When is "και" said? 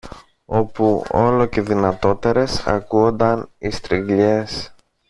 1.45-1.61